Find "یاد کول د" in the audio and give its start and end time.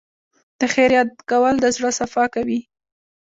0.97-1.65